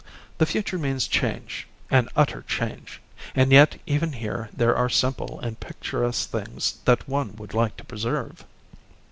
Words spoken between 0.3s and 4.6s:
The future means change an utter change. And yet even here